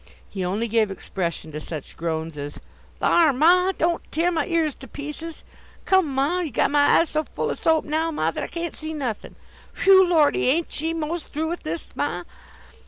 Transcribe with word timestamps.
He 0.27 0.43
only 0.43 0.67
gave 0.67 0.89
expression 0.89 1.51
to 1.51 1.59
such 1.59 1.95
groans 1.95 2.35
as: 2.35 2.59
"Thar', 2.99 3.31
ma! 3.33 3.71
don't 3.71 4.01
tear 4.11 4.31
my 4.31 4.47
ears 4.47 4.73
to 4.79 4.87
pieces! 4.87 5.43
Come, 5.85 6.07
ma! 6.15 6.39
you've 6.39 6.53
got 6.55 6.71
my 6.71 6.97
eyes 6.97 7.09
so 7.09 7.23
full 7.23 7.51
o' 7.51 7.53
soap 7.53 7.85
now, 7.85 8.09
ma, 8.09 8.31
that 8.31 8.43
I 8.43 8.47
can't 8.47 8.73
see 8.73 8.93
nothin'. 8.95 9.35
Phew, 9.73 10.03
Lordy! 10.07 10.47
ain't 10.47 10.81
ye 10.81 10.95
most 10.95 11.31
through 11.31 11.49
with 11.49 11.61
this, 11.61 11.89
ma?" 11.95 12.23